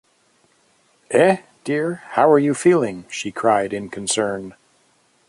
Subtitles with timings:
[1.11, 4.55] “Eh, dear, how are you feeling?” she cried in concern.